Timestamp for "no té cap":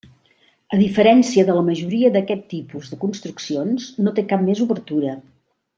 4.07-4.47